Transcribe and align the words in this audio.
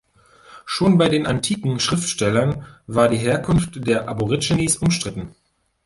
Schon 0.65 0.97
bei 0.97 1.09
den 1.09 1.27
antiken 1.27 1.79
Schriftstellern 1.79 2.65
war 2.87 3.07
die 3.07 3.17
Herkunft 3.19 3.85
der 3.87 4.09
Aborigines 4.09 4.77
umstritten. 4.77 5.35